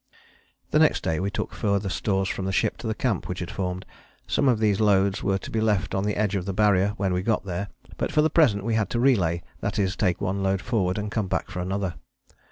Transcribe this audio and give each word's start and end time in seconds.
The 0.71 0.79
next 0.79 1.03
day 1.03 1.19
we 1.19 1.29
took 1.29 1.53
further 1.53 1.87
stores 1.89 2.27
from 2.27 2.45
the 2.45 2.51
ship 2.51 2.75
to 2.77 2.87
the 2.87 2.95
camp 2.95 3.29
which 3.29 3.37
had 3.37 3.51
formed. 3.51 3.85
Some 4.25 4.49
of 4.49 4.57
these 4.57 4.79
loads 4.79 5.21
were 5.21 5.37
to 5.37 5.51
be 5.51 5.61
left 5.61 5.93
on 5.93 6.05
the 6.05 6.15
edge 6.15 6.33
of 6.35 6.45
the 6.45 6.55
Barrier 6.55 6.95
when 6.97 7.13
we 7.13 7.21
got 7.21 7.45
there, 7.45 7.67
but 7.97 8.11
for 8.11 8.23
the 8.23 8.29
present 8.31 8.63
we 8.65 8.73
had 8.73 8.89
to 8.89 8.99
relay, 8.99 9.43
that 9.59 9.77
is, 9.77 9.95
take 9.95 10.19
one 10.19 10.41
load 10.41 10.59
forward 10.59 10.97
and 10.97 11.11
come 11.11 11.27
back 11.27 11.51
for 11.51 11.59
another. 11.59 11.93